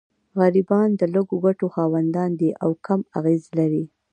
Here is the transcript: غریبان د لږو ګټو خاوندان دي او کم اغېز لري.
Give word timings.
غریبان 0.39 0.89
د 0.99 1.01
لږو 1.13 1.37
ګټو 1.45 1.67
خاوندان 1.75 2.29
دي 2.39 2.49
او 2.63 2.69
کم 2.85 2.99
اغېز 3.17 3.43
لري. 3.57 3.83